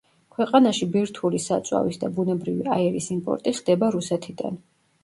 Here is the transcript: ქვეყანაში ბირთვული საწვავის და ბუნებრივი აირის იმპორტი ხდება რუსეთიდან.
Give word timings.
ქვეყანაში 0.35 0.87
ბირთვული 0.95 1.41
საწვავის 1.43 2.01
და 2.05 2.09
ბუნებრივი 2.17 2.67
აირის 2.79 3.13
იმპორტი 3.19 3.57
ხდება 3.61 3.93
რუსეთიდან. 3.99 4.61